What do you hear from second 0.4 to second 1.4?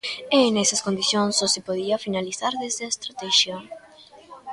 nesas condicións